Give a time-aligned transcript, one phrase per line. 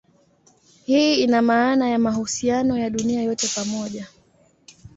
[0.85, 4.07] Hii ina maana ya mahusiano ya dunia yote pamoja.